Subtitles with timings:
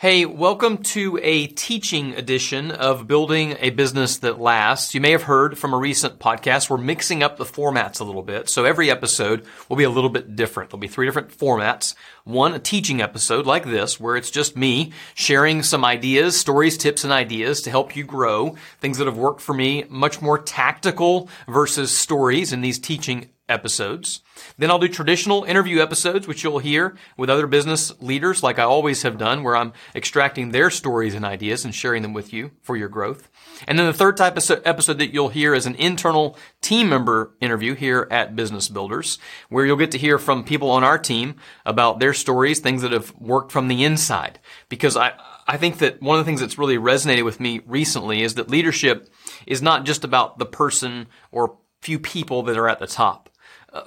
[0.00, 4.94] Hey, welcome to a teaching edition of Building a Business That Lasts.
[4.94, 8.22] You may have heard from a recent podcast, we're mixing up the formats a little
[8.22, 8.48] bit.
[8.48, 10.70] So every episode will be a little bit different.
[10.70, 11.94] There'll be three different formats.
[12.24, 17.04] One, a teaching episode like this, where it's just me sharing some ideas, stories, tips,
[17.04, 18.56] and ideas to help you grow.
[18.78, 24.22] Things that have worked for me, much more tactical versus stories in these teaching episodes.
[24.56, 28.62] Then I'll do traditional interview episodes, which you'll hear with other business leaders, like I
[28.62, 32.52] always have done, where I'm extracting their stories and ideas and sharing them with you
[32.62, 33.28] for your growth.
[33.66, 37.34] And then the third type of episode that you'll hear is an internal team member
[37.40, 41.36] interview here at Business Builders, where you'll get to hear from people on our team
[41.66, 44.38] about their stories, things that have worked from the inside.
[44.68, 45.12] Because I,
[45.46, 48.48] I think that one of the things that's really resonated with me recently is that
[48.48, 49.12] leadership
[49.46, 53.29] is not just about the person or few people that are at the top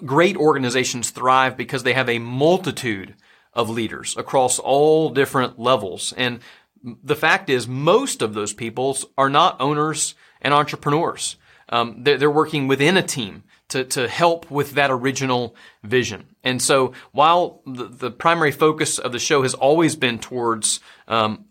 [0.06, 3.16] great organizations thrive because they have a multitude
[3.54, 6.14] of leaders across all different levels.
[6.18, 6.40] And
[6.84, 11.38] the fact is, most of those people are not owners and entrepreneurs.
[11.70, 16.28] Um, they're, they're, working within a team to, to help with that original vision.
[16.44, 21.46] And so while the, the primary focus of the show has always been towards um,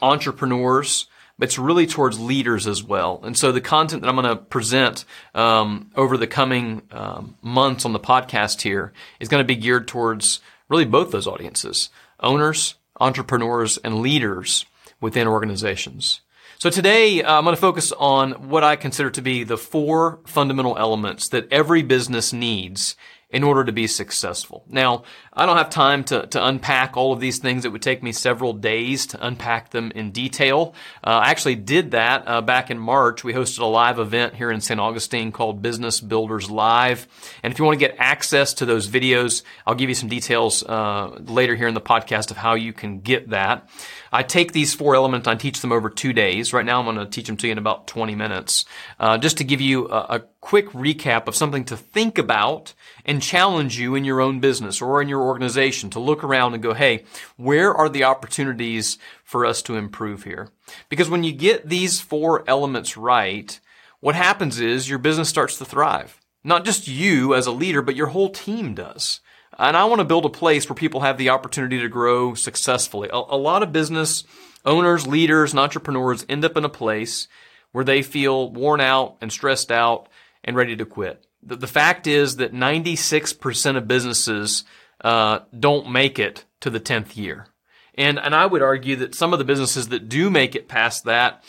[0.00, 1.06] entrepreneurs,
[1.40, 3.20] it's really towards leaders as well.
[3.22, 7.84] And so the content that I'm going to present um, over the coming um, months
[7.84, 12.76] on the podcast here is going to be geared towards really both those audiences owners,
[13.00, 14.64] entrepreneurs, and leaders
[15.00, 16.20] within organizations.
[16.58, 20.20] So today uh, I'm going to focus on what I consider to be the four
[20.24, 22.94] fundamental elements that every business needs
[23.32, 24.62] in order to be successful.
[24.68, 27.64] Now, I don't have time to, to unpack all of these things.
[27.64, 30.74] It would take me several days to unpack them in detail.
[31.02, 33.24] Uh, I actually did that uh, back in March.
[33.24, 34.78] We hosted a live event here in St.
[34.78, 37.08] Augustine called Business Builders Live.
[37.42, 40.62] And if you want to get access to those videos, I'll give you some details
[40.62, 43.68] uh, later here in the podcast of how you can get that.
[44.12, 46.52] I take these four elements, and I teach them over two days.
[46.52, 48.66] Right now, I'm going to teach them to you in about 20 minutes.
[49.00, 52.74] Uh, just to give you a, a quick recap of something to think about
[53.06, 56.62] and challenge you in your own business or in your organization to look around and
[56.62, 57.04] go, hey,
[57.36, 60.50] where are the opportunities for us to improve here?
[60.88, 63.58] Because when you get these four elements right,
[64.00, 66.20] what happens is your business starts to thrive.
[66.44, 69.20] Not just you as a leader, but your whole team does.
[69.58, 73.08] And I want to build a place where people have the opportunity to grow successfully.
[73.12, 74.24] A, a, lot of business
[74.64, 77.28] owners, leaders, and entrepreneurs end up in a place
[77.72, 80.08] where they feel worn out and stressed out
[80.44, 81.26] and ready to quit.
[81.42, 84.64] The, the fact is that 96% of businesses
[85.02, 87.46] uh, don't make it to the 10th year.
[87.94, 91.04] And, and I would argue that some of the businesses that do make it past
[91.04, 91.42] that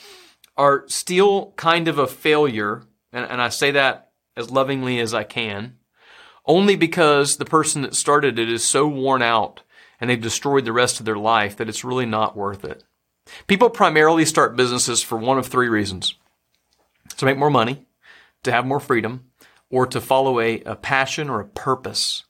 [0.57, 2.83] are still kind of a failure.
[3.13, 5.77] And, and I say that as lovingly as I can
[6.45, 9.61] only because the person that started it is so worn out
[9.99, 12.83] and they've destroyed the rest of their life that it's really not worth it.
[13.47, 16.15] People primarily start businesses for one of three reasons.
[17.17, 17.85] To make more money,
[18.43, 19.25] to have more freedom,
[19.69, 22.23] or to follow a, a passion or a purpose.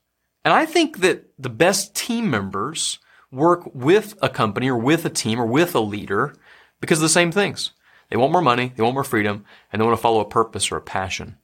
[0.45, 2.99] And I think that the best team members
[3.31, 6.35] work with a company or with a team or with a leader
[6.79, 7.71] because of the same things.
[8.09, 10.71] They want more money, they want more freedom, and they want to follow a purpose
[10.71, 11.37] or a passion.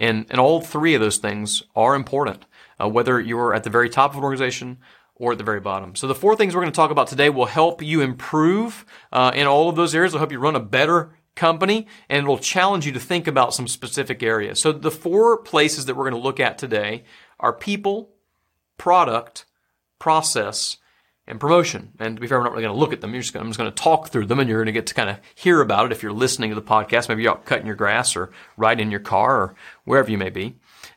[0.00, 2.46] And, and all three of those things are important,
[2.80, 4.78] uh, whether you're at the very top of an organization
[5.14, 5.94] or at the very bottom.
[5.94, 9.30] So the four things we're going to talk about today will help you improve uh,
[9.34, 10.12] in all of those areas.
[10.12, 13.68] Will help you run a better company and it'll challenge you to think about some
[13.68, 14.60] specific areas.
[14.60, 17.04] So the four places that we're going to look at today
[17.38, 18.10] are people,
[18.78, 19.44] product,
[19.98, 20.78] process,
[21.30, 21.92] and promotion.
[21.98, 23.12] And to be fair, we're not really going to look at them.
[23.12, 24.86] You're just going, I'm just going to talk through them and you're going to get
[24.88, 27.08] to kind of hear about it if you're listening to the podcast.
[27.08, 29.54] Maybe you're out cutting your grass or riding in your car or
[29.84, 30.56] wherever you may be.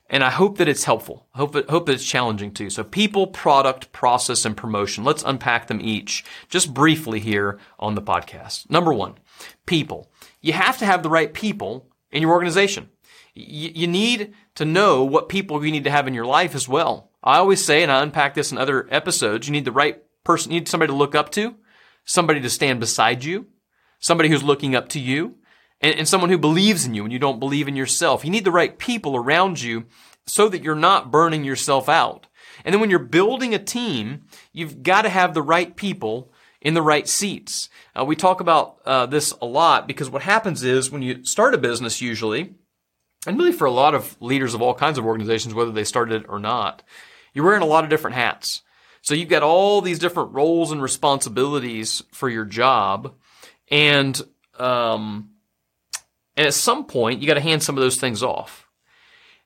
[0.09, 1.27] And I hope that it's helpful.
[1.33, 2.69] I hope, it, hope that it's challenging too.
[2.69, 5.03] So people, product, process, and promotion.
[5.03, 8.69] Let's unpack them each just briefly here on the podcast.
[8.69, 9.15] Number one,
[9.65, 10.11] people.
[10.41, 12.89] You have to have the right people in your organization.
[13.33, 16.67] You, you need to know what people you need to have in your life as
[16.67, 17.11] well.
[17.23, 20.51] I always say, and I unpack this in other episodes, you need the right person,
[20.51, 21.55] you need somebody to look up to,
[22.05, 23.47] somebody to stand beside you,
[23.99, 25.35] somebody who's looking up to you,
[25.81, 28.23] and, and someone who believes in you and you don't believe in yourself.
[28.23, 29.85] You need the right people around you
[30.25, 32.27] so that you're not burning yourself out.
[32.63, 36.31] And then when you're building a team, you've got to have the right people
[36.61, 37.69] in the right seats.
[37.97, 41.53] Uh, we talk about uh, this a lot because what happens is when you start
[41.53, 42.55] a business, usually,
[43.27, 46.23] and really for a lot of leaders of all kinds of organizations, whether they started
[46.23, 46.83] it or not,
[47.33, 48.61] you're wearing a lot of different hats.
[49.03, 53.13] So you've got all these different roles and responsibilities for your job,
[53.69, 54.19] and
[54.57, 55.29] um,
[56.35, 58.67] and at some point you got to hand some of those things off.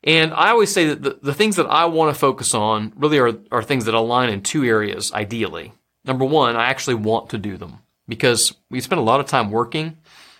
[0.03, 3.17] And I always say that the, the things that I want to focus on really
[3.17, 5.73] are, are things that align in two areas, ideally.
[6.05, 7.79] Number one, I actually want to do them.
[8.07, 9.97] because we spend a lot of time working.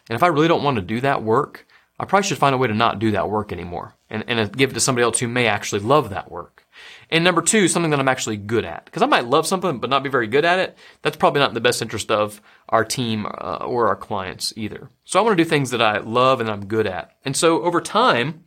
[0.09, 1.67] And if I really don't want to do that work,
[1.99, 4.71] I probably should find a way to not do that work anymore and, and give
[4.71, 6.63] it to somebody else who may actually love that work.
[7.09, 8.85] And number two, something that I'm actually good at.
[8.85, 10.77] Because I might love something but not be very good at it.
[11.01, 14.89] That's probably not in the best interest of our team uh, or our clients either.
[15.05, 17.11] So I want to do things that I love and I'm good at.
[17.23, 18.43] And so over time,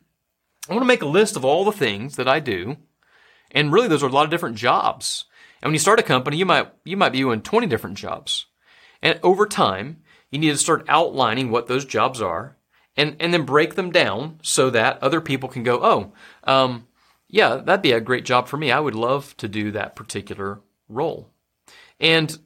[0.69, 2.77] I want to make a list of all the things that I do.
[3.51, 5.25] And really, those are a lot of different jobs.
[5.63, 8.47] And when you start a company, you might, you might be doing 20 different jobs.
[9.03, 12.57] And over time, you need to start outlining what those jobs are
[12.97, 16.13] and, and then break them down so that other people can go, oh,
[16.45, 16.87] um,
[17.31, 18.73] yeah, that'd be a great job for me.
[18.73, 21.31] I would love to do that particular role.
[21.99, 22.37] And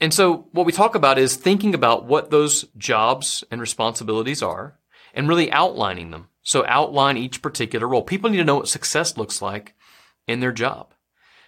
[0.00, 4.76] and so what we talk about is thinking about what those jobs and responsibilities are
[5.14, 6.28] and really outlining them.
[6.42, 8.02] So outline each particular role.
[8.02, 9.76] People need to know what success looks like
[10.26, 10.92] in their job.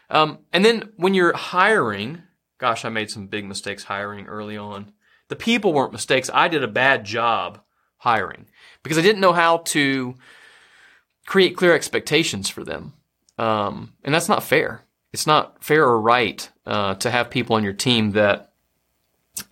[0.09, 2.23] Um, and then when you're hiring,
[2.59, 4.93] gosh, I made some big mistakes hiring early on.
[5.29, 6.31] The people weren't mistakes.
[6.33, 7.61] I did a bad job
[7.97, 8.47] hiring
[8.85, 10.15] because I didn't know how to
[11.27, 12.93] create clear expectations for them.
[13.39, 14.85] Um, and that's not fair.
[15.13, 18.53] It's not fair or right uh, to have people on your team that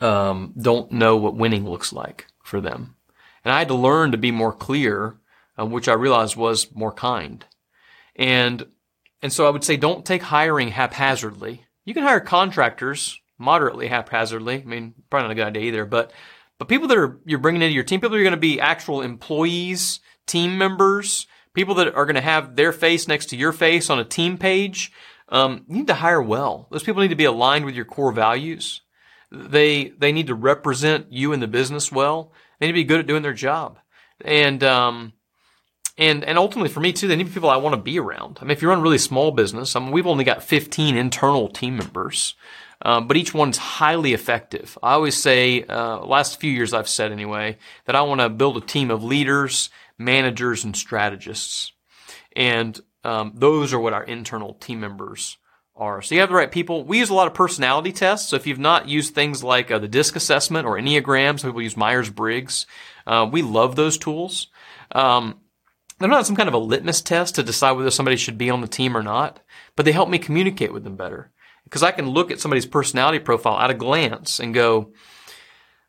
[0.00, 2.96] um, don't know what winning looks like for them.
[3.44, 5.16] And I had to learn to be more clear,
[5.58, 7.44] uh, which I realized was more kind.
[8.16, 8.66] And
[9.22, 11.64] and so I would say don't take hiring haphazardly.
[11.84, 14.62] You can hire contractors moderately haphazardly.
[14.62, 16.12] I mean, probably not a good idea either, but
[16.58, 19.00] but people that are you're bringing into your team, people are going to be actual
[19.00, 23.90] employees, team members, people that are going to have their face next to your face
[23.90, 24.92] on a team page,
[25.28, 26.68] um, you need to hire well.
[26.70, 28.82] Those people need to be aligned with your core values.
[29.30, 32.32] They they need to represent you in the business well.
[32.58, 33.78] They need to be good at doing their job,
[34.22, 35.14] and um,
[35.96, 38.38] and and ultimately for me too, they need people I want to be around.
[38.40, 40.96] I mean, if you run a really small business, I mean, we've only got 15
[40.96, 42.34] internal team members.
[42.84, 44.76] Um, but each one's highly effective.
[44.82, 48.56] I always say, uh, last few years I've said anyway, that I want to build
[48.56, 49.70] a team of leaders
[50.04, 51.72] managers, and strategists.
[52.34, 55.36] And um, those are what our internal team members
[55.76, 56.02] are.
[56.02, 56.84] So you have the right people.
[56.84, 58.28] We use a lot of personality tests.
[58.28, 61.62] So if you've not used things like uh, the DISC assessment or Enneagram, some people
[61.62, 62.66] use Myers Briggs.
[63.06, 64.48] Uh, we love those tools.
[64.92, 65.40] Um,
[65.98, 68.60] they're not some kind of a litmus test to decide whether somebody should be on
[68.60, 69.40] the team or not,
[69.76, 71.30] but they help me communicate with them better.
[71.64, 74.92] Because I can look at somebody's personality profile at a glance and go,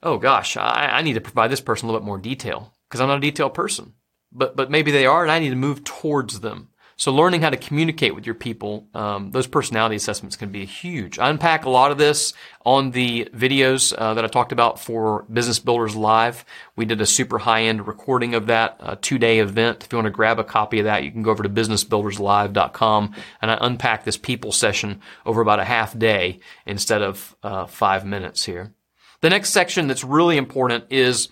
[0.01, 3.01] oh gosh, I, I need to provide this person a little bit more detail because
[3.01, 3.93] I'm not a detailed person.
[4.33, 6.69] But but maybe they are, and I need to move towards them.
[6.95, 11.17] So learning how to communicate with your people, um, those personality assessments can be huge.
[11.17, 12.33] I unpack a lot of this
[12.65, 16.45] on the videos uh, that I talked about for Business Builders Live.
[16.75, 19.83] We did a super high end recording of that uh, two day event.
[19.83, 23.15] If you want to grab a copy of that, you can go over to businessbuilderslive.com
[23.41, 28.05] and I unpack this people session over about a half day instead of uh, five
[28.05, 28.73] minutes here.
[29.21, 31.29] The next section that's really important is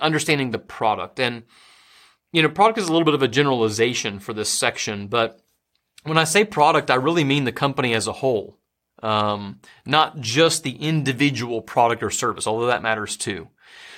[0.00, 1.20] understanding the product.
[1.20, 1.44] And,
[2.36, 5.40] you know, product is a little bit of a generalization for this section, but
[6.02, 8.58] when I say product, I really mean the company as a whole,
[9.02, 13.48] um, not just the individual product or service, although that matters too.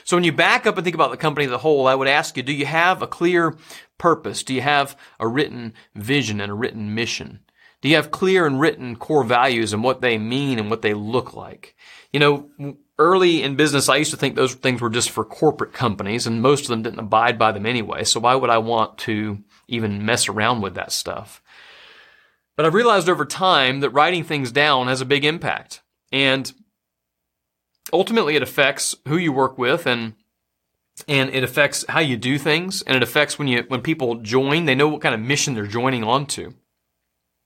[0.05, 2.07] So when you back up and think about the company as a whole, I would
[2.07, 3.57] ask you, do you have a clear
[3.99, 4.45] purpose?
[4.45, 7.41] Do you have a written vision and a written mission?
[7.81, 10.95] Do you have clear and written core values and what they mean and what they
[10.95, 11.75] look like?
[12.13, 15.73] You know, early in business, I used to think those things were just for corporate
[15.73, 18.05] companies and most of them didn't abide by them anyway.
[18.05, 21.43] So why would I want to even mess around with that stuff?
[22.57, 26.53] But I've realized over time that writing things down has a big impact and
[27.93, 30.15] ultimately it affects who you work with and
[31.07, 34.65] and it affects how you do things and it affects when you when people join
[34.65, 36.53] they know what kind of mission they're joining onto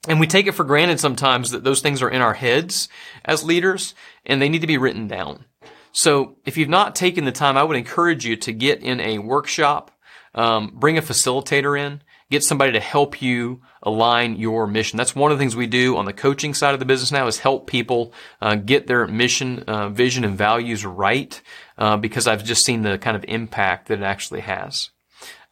[0.08, 2.88] and we take it for granted sometimes that those things are in our heads
[3.24, 3.94] as leaders
[4.26, 5.44] and they need to be written down.
[5.92, 9.18] So if you've not taken the time, I would encourage you to get in a
[9.18, 9.90] workshop,
[10.34, 14.96] um, bring a facilitator in, get somebody to help you align your mission.
[14.96, 17.26] That's one of the things we do on the coaching side of the business now
[17.26, 21.40] is help people uh, get their mission, uh, vision, and values right
[21.76, 24.88] uh, because I've just seen the kind of impact that it actually has.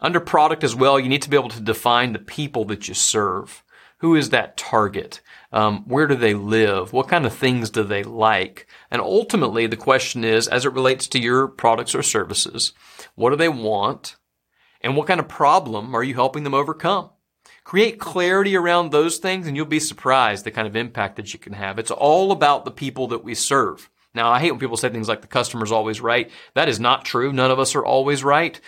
[0.00, 2.94] Under product as well, you need to be able to define the people that you
[2.94, 3.62] serve.
[3.98, 5.20] Who is that target?
[5.52, 6.92] Um, where do they live?
[6.92, 8.66] What kind of things do they like?
[8.90, 12.72] And ultimately, the question is, as it relates to your products or services,
[13.16, 14.16] what do they want?
[14.80, 17.10] And what kind of problem are you helping them overcome?
[17.64, 21.38] Create clarity around those things and you'll be surprised the kind of impact that you
[21.38, 21.78] can have.
[21.78, 23.90] It's all about the people that we serve.
[24.14, 26.30] Now, I hate when people say things like the customer's always right.
[26.54, 27.32] That is not true.
[27.32, 28.60] None of us are always right.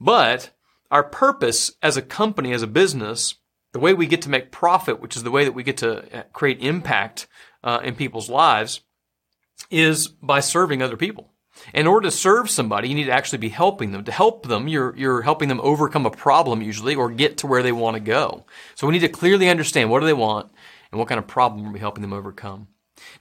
[0.00, 0.50] But
[0.90, 3.34] our purpose as a company, as a business,
[3.72, 6.18] the way we get to make profit, which is the way that we get to
[6.18, 7.26] uh, create impact
[7.62, 8.80] uh, in people's lives,
[9.70, 11.32] is by serving other people.
[11.74, 14.04] In order to serve somebody, you need to actually be helping them.
[14.04, 17.62] To help them, you're, you're helping them overcome a problem usually or get to where
[17.62, 18.46] they want to go.
[18.74, 20.50] So we need to clearly understand what do they want
[20.90, 22.68] and what kind of problem are we helping them overcome.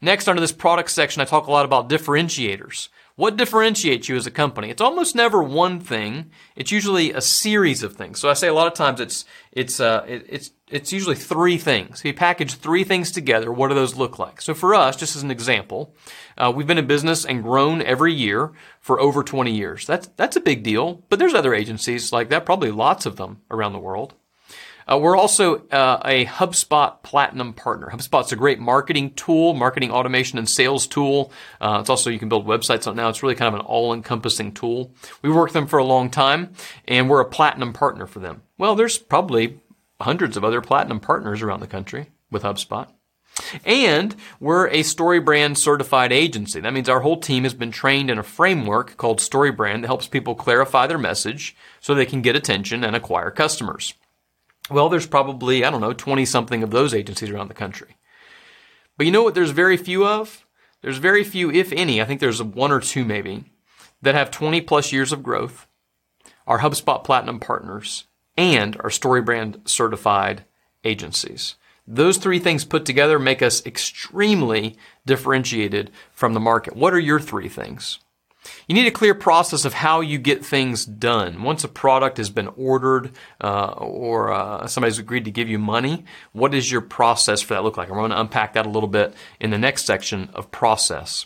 [0.01, 2.89] Next, under this product section, I talk a lot about differentiators.
[3.19, 4.69] What differentiates you as a company?
[4.69, 6.31] It's almost never one thing.
[6.55, 8.17] It's usually a series of things.
[8.17, 11.57] So I say a lot of times it's it's uh, it, it's it's usually three
[11.57, 11.99] things.
[11.99, 14.39] If you package three things together, what do those look like?
[14.39, 15.93] So for us, just as an example,
[16.37, 19.85] uh, we've been in business and grown every year for over 20 years.
[19.85, 21.03] That's that's a big deal.
[21.09, 24.13] But there's other agencies like that, probably lots of them around the world.
[24.89, 27.89] Uh, we're also uh, a HubSpot Platinum partner.
[27.91, 31.31] HubSpot's a great marketing tool, marketing automation and sales tool.
[31.61, 33.09] Uh, it's also, you can build websites on it now.
[33.09, 34.91] It's really kind of an all-encompassing tool.
[35.21, 36.53] We've worked with them for a long time,
[36.87, 38.41] and we're a Platinum partner for them.
[38.57, 39.59] Well, there's probably
[40.01, 42.87] hundreds of other Platinum partners around the country with HubSpot.
[43.63, 46.59] And we're a StoryBrand certified agency.
[46.59, 50.07] That means our whole team has been trained in a framework called StoryBrand that helps
[50.07, 53.93] people clarify their message so they can get attention and acquire customers.
[54.69, 57.97] Well, there's probably, I don't know, 20 something of those agencies around the country.
[58.97, 60.45] But you know what there's very few of?
[60.81, 63.45] There's very few, if any, I think there's one or two maybe,
[64.01, 65.67] that have 20 plus years of growth,
[66.47, 68.05] are HubSpot Platinum partners,
[68.37, 70.45] and are StoryBrand certified
[70.83, 71.55] agencies.
[71.85, 76.75] Those three things put together make us extremely differentiated from the market.
[76.75, 77.99] What are your three things?
[78.67, 81.43] You need a clear process of how you get things done.
[81.43, 86.05] Once a product has been ordered uh, or uh, somebody's agreed to give you money,
[86.31, 87.89] what does your process for that look like?
[87.89, 91.25] I'm going to unpack that a little bit in the next section of process.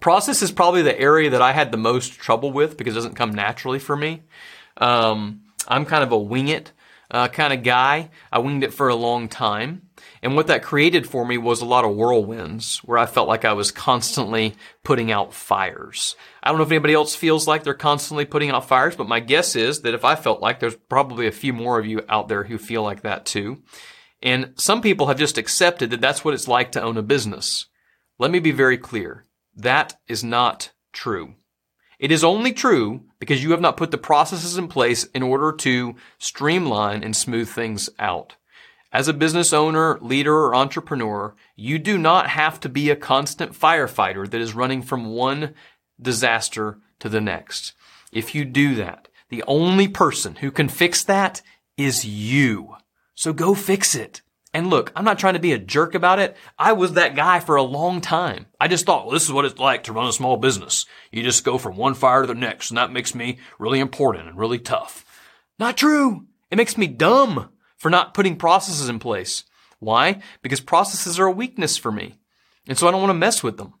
[0.00, 3.16] Process is probably the area that I had the most trouble with because it doesn't
[3.16, 4.22] come naturally for me.
[4.76, 6.72] Um, I'm kind of a wing it
[7.12, 8.10] uh, kind of guy.
[8.32, 9.90] I winged it for a long time.
[10.22, 13.44] And what that created for me was a lot of whirlwinds where I felt like
[13.44, 16.16] I was constantly putting out fires.
[16.42, 19.20] I don't know if anybody else feels like they're constantly putting out fires, but my
[19.20, 22.28] guess is that if I felt like there's probably a few more of you out
[22.28, 23.62] there who feel like that too.
[24.22, 27.66] And some people have just accepted that that's what it's like to own a business.
[28.18, 29.26] Let me be very clear.
[29.54, 31.34] That is not true.
[32.02, 35.52] It is only true because you have not put the processes in place in order
[35.58, 38.34] to streamline and smooth things out.
[38.92, 43.52] As a business owner, leader, or entrepreneur, you do not have to be a constant
[43.52, 45.54] firefighter that is running from one
[46.00, 47.72] disaster to the next.
[48.10, 51.40] If you do that, the only person who can fix that
[51.76, 52.74] is you.
[53.14, 54.21] So go fix it.
[54.54, 56.36] And look, I'm not trying to be a jerk about it.
[56.58, 58.46] I was that guy for a long time.
[58.60, 60.84] I just thought, well, this is what it's like to run a small business.
[61.10, 64.28] You just go from one fire to the next, and that makes me really important
[64.28, 65.06] and really tough.
[65.58, 66.26] Not true.
[66.50, 69.44] It makes me dumb for not putting processes in place.
[69.78, 70.20] Why?
[70.42, 72.18] Because processes are a weakness for me.
[72.68, 73.74] And so I don't want to mess with them.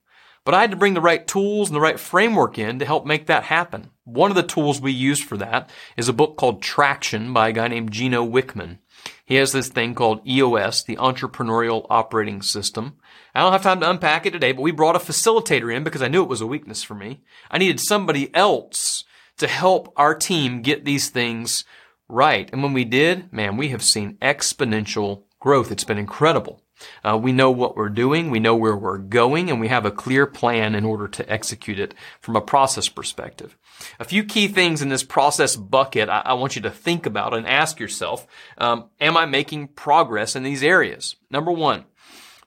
[0.44, 3.06] But I had to bring the right tools and the right framework in to help
[3.06, 3.90] make that happen.
[4.04, 7.52] One of the tools we used for that is a book called Traction by a
[7.52, 8.78] guy named Gino Wickman.
[9.24, 12.96] He has this thing called EOS, the Entrepreneurial Operating System.
[13.34, 16.02] I don't have time to unpack it today, but we brought a facilitator in because
[16.02, 17.22] I knew it was a weakness for me.
[17.50, 19.04] I needed somebody else
[19.38, 21.64] to help our team get these things
[22.08, 22.48] right.
[22.52, 25.72] And when we did, man, we have seen exponential growth.
[25.72, 26.61] It's been incredible.
[27.04, 29.90] Uh, we know what we're doing, we know where we're going, and we have a
[29.90, 33.56] clear plan in order to execute it from a process perspective.
[33.98, 37.34] A few key things in this process bucket I, I want you to think about
[37.34, 38.26] and ask yourself,
[38.58, 41.16] um, am I making progress in these areas?
[41.30, 41.84] Number one,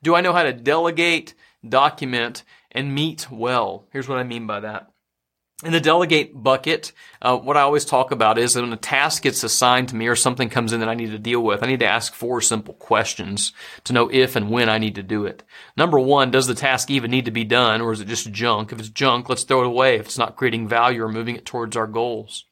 [0.01, 1.33] do I know how to delegate,
[1.67, 3.85] document, and meet well?
[3.91, 4.91] Here's what I mean by that.
[5.63, 9.23] In the delegate bucket, uh, what I always talk about is that when a task
[9.23, 11.67] gets assigned to me or something comes in that I need to deal with, I
[11.67, 13.53] need to ask four simple questions
[13.85, 15.43] to know if and when I need to do it.
[15.77, 18.73] Number one, does the task even need to be done or is it just junk?
[18.73, 21.45] If it's junk, let's throw it away if it's not creating value or moving it
[21.45, 22.43] towards our goals.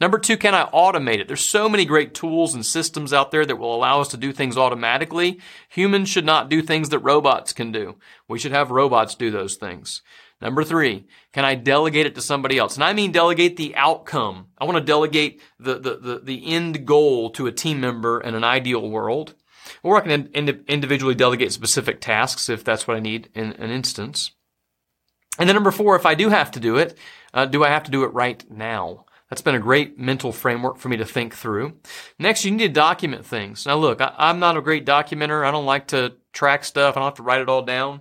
[0.00, 1.26] Number two, can I automate it?
[1.26, 4.32] There's so many great tools and systems out there that will allow us to do
[4.32, 5.40] things automatically.
[5.70, 7.96] Humans should not do things that robots can do.
[8.28, 10.02] We should have robots do those things.
[10.42, 12.74] Number three, can I delegate it to somebody else?
[12.74, 14.48] And I mean delegate the outcome.
[14.58, 18.34] I want to delegate the, the, the, the end goal to a team member in
[18.34, 19.36] an ideal world.
[19.84, 23.70] Or I can ind- individually delegate specific tasks if that's what I need in an
[23.70, 24.32] instance.
[25.38, 26.98] And then number four, if I do have to do it,
[27.32, 29.06] uh, do I have to do it right now?
[29.30, 31.78] That's been a great mental framework for me to think through.
[32.18, 33.64] Next, you need to document things.
[33.64, 35.46] Now look, I, I'm not a great documenter.
[35.46, 36.96] I don't like to track stuff.
[36.96, 38.00] I don't have to write it all down.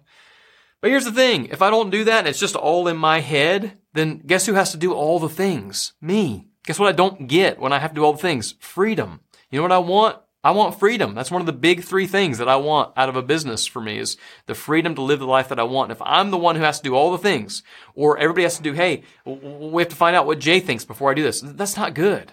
[0.82, 1.46] But here's the thing.
[1.46, 4.54] If I don't do that and it's just all in my head, then guess who
[4.54, 5.94] has to do all the things?
[6.02, 6.48] Me.
[6.66, 8.56] Guess what I don't get when I have to do all the things?
[8.60, 9.22] Freedom.
[9.52, 10.18] You know what I want?
[10.44, 11.14] I want freedom.
[11.14, 13.80] That's one of the big three things that I want out of a business for
[13.80, 15.92] me is the freedom to live the life that I want.
[15.92, 17.62] And if I'm the one who has to do all the things
[17.94, 21.12] or everybody has to do, hey, we have to find out what Jay thinks before
[21.12, 21.42] I do this.
[21.42, 22.32] That's not good.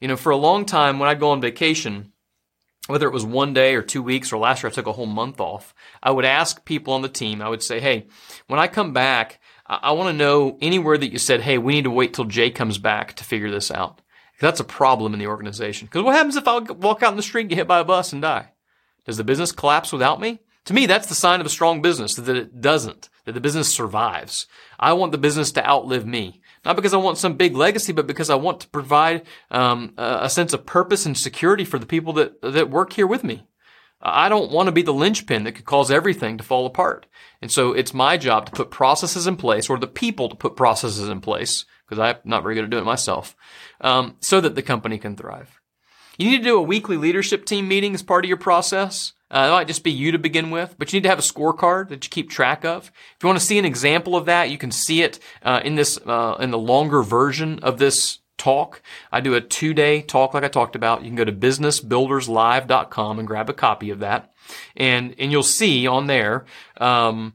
[0.00, 2.11] You know, for a long time when I'd go on vacation,
[2.86, 5.06] whether it was one day or two weeks or last year I took a whole
[5.06, 8.06] month off, I would ask people on the team, I would say, hey,
[8.48, 11.84] when I come back, I, want to know anywhere that you said, hey, we need
[11.84, 14.00] to wait till Jay comes back to figure this out.
[14.40, 15.86] That's a problem in the organization.
[15.86, 17.84] Because what happens if I walk out in the street and get hit by a
[17.84, 18.50] bus and die?
[19.06, 20.40] Does the business collapse without me?
[20.66, 23.68] To me, that's the sign of a strong business, that it doesn't, that the business
[23.68, 24.46] survives.
[24.78, 26.41] I want the business to outlive me.
[26.64, 30.30] Not because I want some big legacy, but because I want to provide um, a
[30.30, 33.46] sense of purpose and security for the people that, that work here with me.
[34.00, 37.06] I don't want to be the linchpin that could cause everything to fall apart.
[37.40, 40.56] And so it's my job to put processes in place or the people to put
[40.56, 43.36] processes in place because I'm not very good at doing it myself
[43.80, 45.60] um, so that the company can thrive.
[46.18, 49.12] You need to do a weekly leadership team meeting as part of your process.
[49.32, 51.22] Uh, it might just be you to begin with, but you need to have a
[51.22, 52.92] scorecard that you keep track of.
[53.16, 55.74] If you want to see an example of that, you can see it uh, in
[55.74, 58.82] this uh, in the longer version of this talk.
[59.12, 61.02] I do a two day talk like I talked about.
[61.02, 64.32] You can go to businessbuilderslive.com and grab a copy of that.
[64.76, 66.44] And, and you'll see on there,
[66.78, 67.34] um,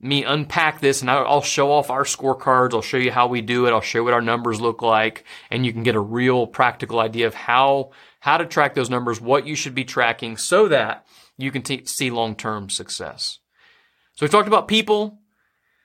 [0.00, 2.74] me unpack this and I'll show off our scorecards.
[2.74, 3.72] I'll show you how we do it.
[3.72, 7.00] I'll show you what our numbers look like and you can get a real practical
[7.00, 11.06] idea of how, how to track those numbers, what you should be tracking so that
[11.36, 13.38] you can t- see long-term success.
[14.14, 15.18] So we talked about people.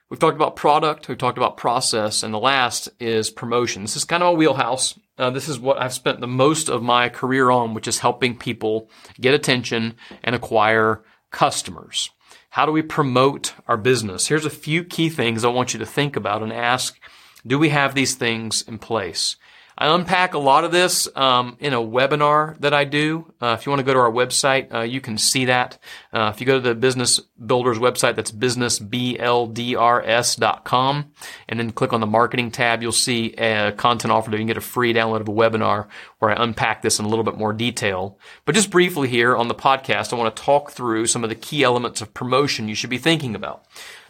[0.08, 1.08] We've talked about product.
[1.08, 2.22] We've talked about process.
[2.22, 3.82] And the last is promotion.
[3.82, 4.98] This is kind of a wheelhouse.
[5.18, 8.36] Uh, this is what I've spent the most of my career on, which is helping
[8.36, 8.88] people
[9.20, 12.10] get attention and acquire customers.
[12.50, 14.26] How do we promote our business?
[14.26, 16.98] Here's a few key things I want you to think about and ask,
[17.46, 19.36] do we have these things in place?
[19.80, 23.32] I unpack a lot of this um, in a webinar that I do.
[23.40, 25.78] Uh, if you want to go to our website, uh, you can see that.
[26.12, 31.12] Uh, if you go to the Business Builders website, that's businessbldrs.com,
[31.48, 34.48] and then click on the marketing tab, you'll see a content offer that you can
[34.48, 35.88] get a free download of a webinar
[36.18, 38.18] where I unpack this in a little bit more detail.
[38.44, 41.36] But just briefly here on the podcast, I want to talk through some of the
[41.36, 43.64] key elements of promotion you should be thinking about.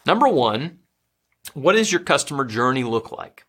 [0.05, 0.81] Number one,
[1.55, 3.45] what does your customer journey look like?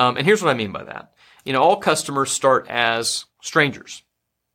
[0.00, 1.12] Um, and here's what I mean by that.
[1.44, 4.02] You know, all customers start as strangers.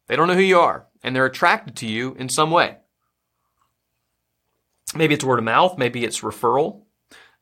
[0.07, 2.77] They don't know who you are, and they're attracted to you in some way.
[4.95, 6.81] Maybe it's word of mouth, maybe it's referral,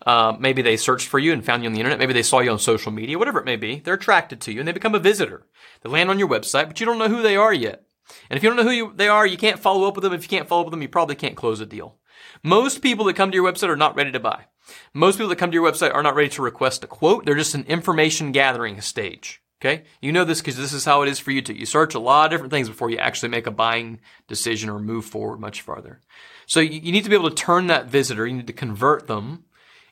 [0.06, 2.00] uh, maybe they searched for you and found you on the internet.
[2.00, 3.80] Maybe they saw you on social media, whatever it may be.
[3.80, 5.48] They're attracted to you and they become a visitor.
[5.82, 7.86] They land on your website, but you don't know who they are yet.
[8.30, 10.14] And if you don't know who you, they are, you can't follow up with them.
[10.14, 12.00] If you can't follow up with them, you probably can't close a deal.
[12.44, 14.46] Most people that come to your website are not ready to buy.
[14.94, 17.26] Most people that come to your website are not ready to request a quote.
[17.26, 19.42] They're just an information gathering stage.
[19.62, 19.84] Okay.
[20.02, 21.54] You know this because this is how it is for you too.
[21.54, 24.80] You search a lot of different things before you actually make a buying decision or
[24.80, 26.02] move forward much farther.
[26.48, 29.46] So you need to be able to turn that visitor, you need to convert them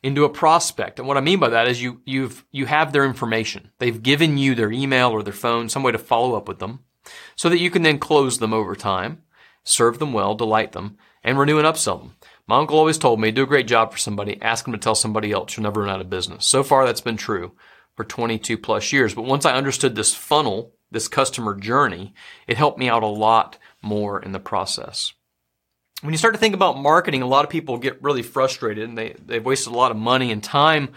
[0.04, 1.00] into a prospect.
[1.00, 3.72] And what I mean by that is you, you've, you have their information.
[3.78, 6.80] They've given you their email or their phone, some way to follow up with them
[7.36, 9.22] so that you can then close them over time,
[9.64, 12.16] serve them well, delight them, and renew and upsell them.
[12.52, 14.94] My uncle always told me, do a great job for somebody, ask them to tell
[14.94, 15.56] somebody else.
[15.56, 16.46] You'll never run out of business.
[16.46, 17.54] So far, that's been true
[17.96, 19.16] for 22 plus years.
[19.16, 22.14] But once I understood this funnel, this customer journey,
[22.48, 25.14] it helped me out a lot more in the process.
[26.02, 28.98] When you start to think about marketing, a lot of people get really frustrated and
[28.98, 30.90] they, they've wasted a lot of money and time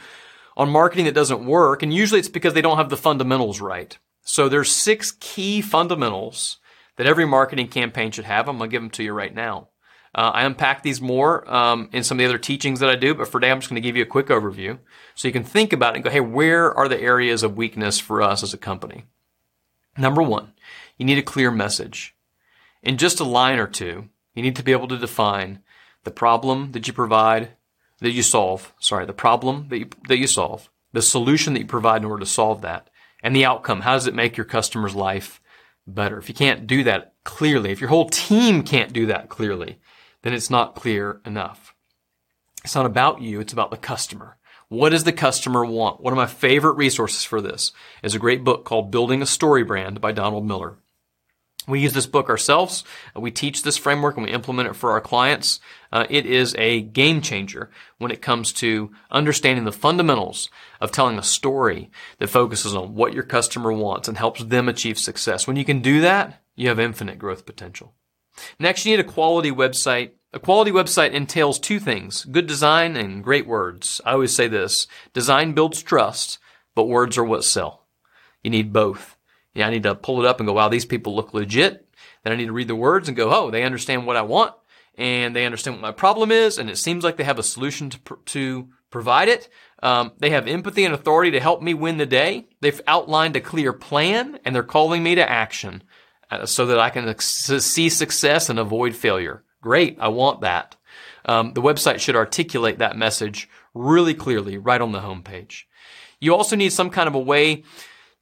[0.57, 1.85] on marketing that doesn't work.
[1.85, 3.97] And usually it's because they don't have the fundamentals right.
[4.25, 6.59] So there's six key fundamentals
[6.97, 8.49] that every marketing campaign should have.
[8.49, 9.69] I'm going to give them to you right now.
[10.15, 13.15] Uh, I unpack these more um, in some of the other teachings that I do,
[13.15, 14.79] but for today I'm just going to give you a quick overview
[15.15, 17.99] so you can think about it and go, hey, where are the areas of weakness
[17.99, 19.05] for us as a company?
[19.99, 20.53] Number one,
[20.97, 22.15] you need a clear message.
[22.83, 25.61] In just a line or two, you need to be able to define
[26.05, 27.51] the problem that you provide,
[28.01, 31.67] that you solve, sorry, the problem that you, that you solve, the solution that you
[31.67, 32.89] provide in order to solve that,
[33.23, 33.81] and the outcome.
[33.81, 35.41] How does it make your customer's life
[35.87, 36.19] better?
[36.19, 39.79] If you can't do that clearly, if your whole team can't do that clearly,
[40.25, 41.75] then it's not clear enough.
[42.65, 44.39] It's not about you, it's about the customer.
[44.69, 46.01] What does the customer want?
[46.01, 50.01] One of my favorite resources for this is a great book called Building a StoryBrand
[50.01, 50.79] by Donald Miller.
[51.69, 52.85] We use this book ourselves.
[53.15, 55.61] We teach this framework and we implement it for our clients.
[55.93, 60.49] Uh, it is a game changer when it comes to understanding the fundamentals
[60.81, 64.99] of telling a story that focuses on what your customer wants and helps them achieve
[64.99, 65.47] success.
[65.47, 67.95] When you can do that, you have infinite growth potential.
[68.59, 70.13] Next, you need a quality website.
[70.33, 74.01] A quality website entails two things, good design and great words.
[74.05, 76.39] I always say this, design builds trust,
[76.75, 77.87] but words are what sell.
[78.43, 79.17] You need both.
[79.55, 81.89] Yeah, I need to pull it up and go, wow, these people look legit.
[82.25, 84.55] Then I need to read the words and go, oh, they understand what I want
[84.97, 87.91] and they understand what my problem is, and it seems like they have a solution
[87.91, 89.49] to, to provide it.
[89.83, 92.47] Um, they have empathy and authority to help me win the day.
[92.61, 95.83] They've outlined a clear plan, and they're calling me to action
[96.45, 99.45] so that I can see success and avoid failure.
[99.61, 100.77] Great, I want that.
[101.25, 105.63] Um, the website should articulate that message really clearly right on the homepage.
[106.21, 107.65] You also need some kind of a way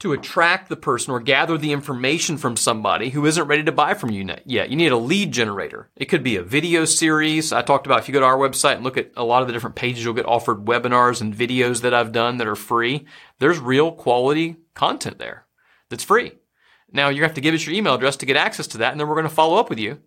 [0.03, 3.95] to attract the person or gather the information from somebody who isn't ready to buy
[3.95, 4.69] from you yet.
[4.69, 5.91] You need a lead generator.
[5.95, 7.53] It could be a video series.
[7.53, 9.47] I talked about if you go to our website and look at a lot of
[9.47, 13.07] the different pages, you'll get offered webinars and videos that I've done that are free.
[13.39, 15.47] There's real quality content there
[15.89, 16.33] that's free.
[16.93, 19.01] Now you have to give us your email address to get access to that, and
[19.01, 20.01] then we're going to follow up with you.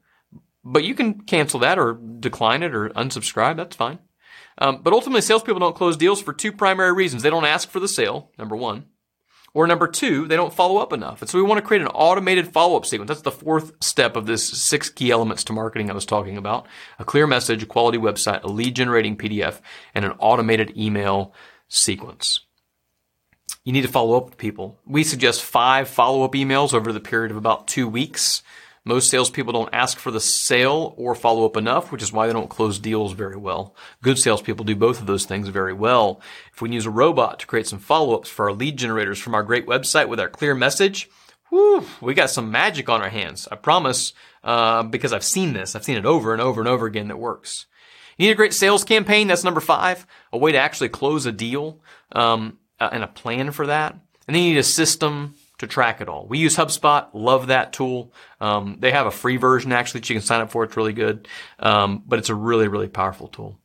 [0.63, 3.58] But you can cancel that or decline it or unsubscribe.
[3.58, 4.00] That's fine.
[4.58, 7.24] Um, but ultimately, salespeople don't close deals for two primary reasons.
[7.24, 8.86] They don't ask for the sale, number one.
[9.54, 11.21] Or number two, they don't follow up enough.
[11.21, 13.08] And so we want to create an automated follow-up sequence.
[13.08, 16.67] That's the fourth step of this six key elements to marketing I was talking about.
[17.00, 19.62] A clear message, a quality website, a lead generating PDF,
[19.93, 21.34] and an automated email
[21.69, 22.41] sequence.
[23.65, 24.80] You need to follow up with people.
[24.86, 28.43] We suggest five follow-up emails over the period of about two weeks.
[28.84, 32.34] Most salespeople don't ask for the sale or follow up enough, which is why they
[32.34, 33.75] don't close deals very well.
[34.04, 36.21] Good salespeople do both of those things very well.
[36.54, 39.17] If we can use a robot to create some follow ups for our lead generators
[39.17, 41.10] from our great website with our clear message,
[41.49, 43.47] whew, we got some magic on our hands.
[43.51, 45.75] I promise, uh, because I've seen this.
[45.75, 47.65] I've seen it over and over and over again that works.
[48.17, 49.28] You need a great sales campaign.
[49.28, 50.06] That's number five.
[50.32, 51.80] A way to actually close a deal,
[52.12, 53.94] um, uh, and a plan for that.
[54.28, 56.26] And then you need a system to track it all.
[56.28, 58.12] We use HubSpot, love that tool.
[58.42, 60.64] Um, they have a free version actually that you can sign up for.
[60.64, 61.28] It's really good,
[61.60, 63.58] um, but it's a really, really powerful tool.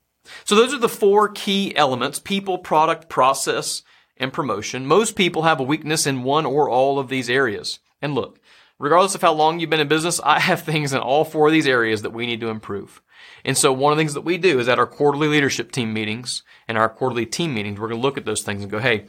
[0.45, 3.83] So those are the four key elements: people, product, process,
[4.17, 4.87] and promotion.
[4.87, 7.81] Most people have a weakness in one or all of these areas.
[8.03, 8.40] And look,
[8.81, 11.53] regardless of how long you've been in business, I have things in all four of
[11.53, 13.01] these areas that we need to improve.
[13.45, 15.93] And so one of the things that we do is at our quarterly leadership team
[15.93, 18.79] meetings and our quarterly team meetings, we're going to look at those things and go,
[18.79, 19.07] hey,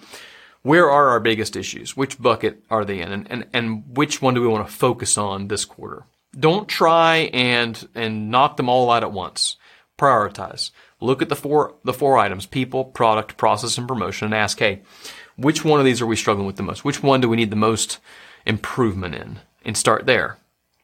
[0.62, 1.98] where are our biggest issues?
[1.98, 3.12] Which bucket are they in?
[3.12, 6.06] And, and, and which one do we want to focus on this quarter?
[6.38, 9.56] Don't try and, and knock them all out at once.
[9.98, 10.72] Prioritize.
[11.00, 14.84] Look at the four, the four items, people, product, process, and promotion and ask, hey,
[15.36, 16.86] which one of these are we struggling with the most?
[16.86, 18.00] Which one do we need the most
[18.46, 19.40] improvement in?
[19.63, 20.38] And start there.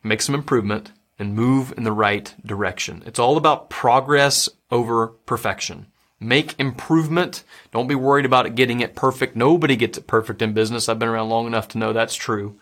[0.04, 3.04] Make some improvement and move in the right direction.
[3.06, 5.88] It's all about progress over perfection.
[6.20, 7.44] Make improvement.
[7.72, 9.36] Don't be worried about it getting it perfect.
[9.36, 10.90] Nobody gets it perfect in business.
[10.90, 12.60] I've been around long enough to know that's true.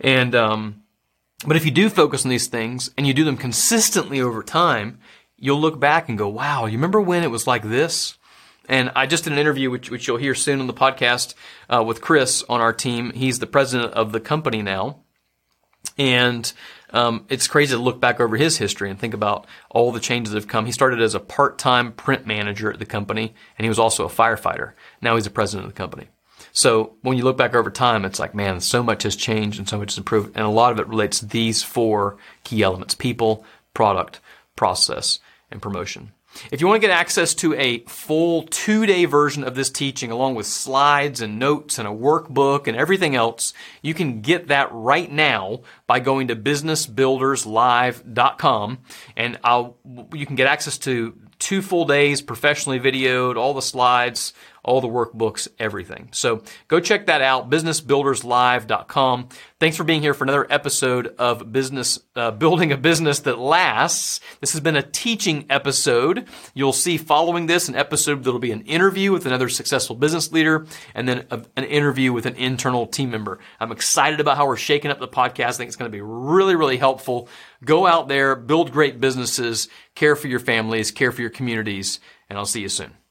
[0.00, 0.82] And, um,
[1.46, 4.98] but if you do focus on these things and you do them consistently over time,
[5.36, 8.16] you'll look back and go, wow, you remember when it was like this?
[8.68, 11.34] And I just did an interview, which, which you'll hear soon on the podcast,
[11.68, 13.12] uh, with Chris on our team.
[13.12, 15.00] He's the president of the company now.
[15.98, 16.52] And
[16.90, 20.32] um, it's crazy to look back over his history and think about all the changes
[20.32, 20.66] that have come.
[20.66, 24.10] He started as a part-time print manager at the company, and he was also a
[24.10, 24.72] firefighter.
[25.00, 26.08] Now he's the president of the company.
[26.52, 29.68] So when you look back over time, it's like, man, so much has changed and
[29.68, 30.36] so much has improved.
[30.36, 34.20] And a lot of it relates to these four key elements people, product,
[34.54, 35.18] process,
[35.50, 36.12] and promotion.
[36.50, 40.10] If you want to get access to a full two day version of this teaching
[40.10, 44.68] along with slides and notes and a workbook and everything else, you can get that
[44.72, 48.78] right now by going to businessbuilderslive.com
[49.16, 49.76] and I'll,
[50.12, 54.32] you can get access to two full days professionally videoed, all the slides,
[54.64, 56.08] all the workbooks, everything.
[56.12, 59.28] So go check that out, businessbuilderslive.com.
[59.60, 64.20] Thanks for being here for another episode of Business uh, Building a Business That Lasts.
[64.40, 66.26] This has been a teaching episode.
[66.54, 70.66] You'll see following this an episode that'll be an interview with another successful business leader
[70.94, 73.38] and then a, an interview with an internal team member.
[73.60, 75.44] I'm excited about how we're shaking up the podcast.
[75.44, 77.28] I think it's going to be really, really helpful.
[77.64, 82.38] Go out there, build great businesses, care for your families, care for your communities, and
[82.38, 83.03] I'll see you soon.